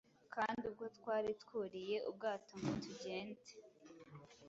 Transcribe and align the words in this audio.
kandi 0.35 0.61
ubwo 0.69 0.85
twari 0.97 1.29
twuriye 1.41 1.97
ubwato 2.09 2.53
ngo 2.59 2.71
tugende, 2.83 3.51